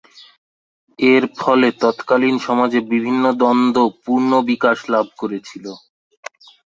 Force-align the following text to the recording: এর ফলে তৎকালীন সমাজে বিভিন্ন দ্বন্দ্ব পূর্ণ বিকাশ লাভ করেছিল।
এর 0.99 1.23
ফলে 1.39 1.67
তৎকালীন 1.81 2.35
সমাজে 2.47 2.79
বিভিন্ন 2.91 3.23
দ্বন্দ্ব 3.39 3.77
পূর্ণ 4.03 4.31
বিকাশ 4.49 4.77
লাভ 4.93 5.05
করেছিল। 5.21 5.65